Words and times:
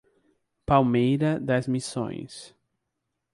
Palmeira 0.65 1.39
das 1.39 1.67
Missões 1.67 2.55